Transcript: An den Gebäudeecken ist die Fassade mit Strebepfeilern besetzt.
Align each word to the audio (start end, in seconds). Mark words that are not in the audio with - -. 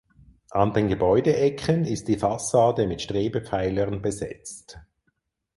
An 0.49 0.73
den 0.73 0.87
Gebäudeecken 0.87 1.85
ist 1.85 2.07
die 2.07 2.17
Fassade 2.17 2.87
mit 2.87 3.03
Strebepfeilern 3.03 4.01
besetzt. 4.01 4.79